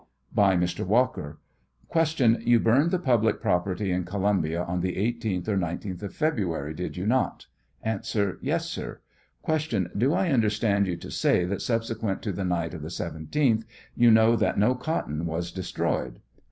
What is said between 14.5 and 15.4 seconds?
no cotton